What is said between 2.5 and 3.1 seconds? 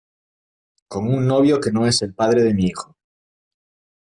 mi hijo